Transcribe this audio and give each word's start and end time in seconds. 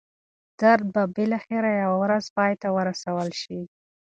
درد 0.61 0.83
به 0.93 1.03
بالاخره 1.15 1.71
یوه 1.83 1.97
ورځ 2.03 2.25
پای 2.35 2.53
ته 2.61 2.67
ورسول 2.77 3.29
شي. 3.41 3.59